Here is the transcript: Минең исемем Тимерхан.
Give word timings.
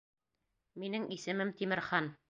Минең 0.85 1.07
исемем 1.19 1.53
Тимерхан. 1.61 2.15